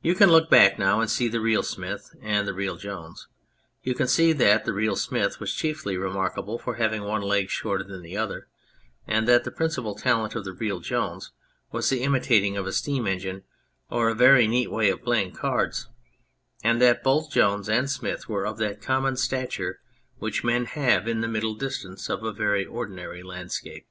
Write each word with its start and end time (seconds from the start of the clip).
You 0.00 0.14
can 0.14 0.30
look 0.30 0.48
back 0.48 0.78
now 0.78 0.98
and 1.02 1.10
see 1.10 1.28
the 1.28 1.42
real 1.42 1.62
Smith 1.62 2.16
and 2.22 2.48
the 2.48 2.54
real 2.54 2.76
Jones. 2.78 3.28
You 3.82 3.94
can 3.94 4.08
see 4.08 4.32
that 4.32 4.64
the 4.64 4.72
real 4.72 4.96
Smith 4.96 5.40
was 5.40 5.52
chiefly 5.52 5.98
remarkable 5.98 6.58
for 6.58 6.76
having 6.76 7.02
one 7.02 7.20
leg 7.20 7.50
shorter 7.50 7.84
than 7.84 8.00
the 8.00 8.16
other, 8.16 8.48
and 9.06 9.28
that 9.28 9.44
the 9.44 9.50
principal 9.50 9.94
talent 9.94 10.34
of 10.36 10.46
the 10.46 10.54
real 10.54 10.80
Jones 10.80 11.32
was 11.70 11.90
the 11.90 12.02
imitating 12.02 12.56
of 12.56 12.66
a 12.66 12.72
steam 12.72 13.06
engine, 13.06 13.42
or 13.90 14.08
a 14.08 14.14
very 14.14 14.48
neat 14.48 14.70
way 14.70 14.88
of 14.88 15.04
playing 15.04 15.32
cards; 15.32 15.90
and 16.64 16.80
that 16.80 17.02
both 17.02 17.30
J 17.30 17.42
ones 17.44 17.68
and 17.68 17.90
Smith 17.90 18.30
were 18.30 18.46
of 18.46 18.56
that 18.56 18.80
common 18.80 19.16
stature 19.18 19.82
which 20.16 20.44
men 20.44 20.62
102 20.62 20.64
The 20.64 20.80
Shadows 20.80 20.94
have 21.02 21.08
in 21.08 21.20
the 21.20 21.28
middle 21.28 21.54
distance 21.54 22.08
of 22.08 22.24
a 22.24 22.32
very 22.32 22.64
ordinary 22.64 23.22
landscape. 23.22 23.86